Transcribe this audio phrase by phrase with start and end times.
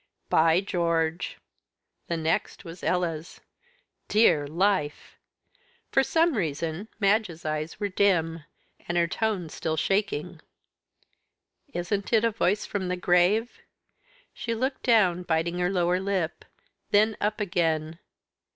[0.31, 1.37] "By George!"
[2.07, 3.39] The next was Ella's.
[4.07, 5.19] "Dear life!"
[5.91, 8.43] For some reason, Madge's eyes were dim,
[8.87, 10.41] and her tone still shaking.
[11.71, 13.61] "Isn't it a voice from the grave?"
[14.33, 16.45] She looked down, biting her lower lip;
[16.89, 17.99] then up again.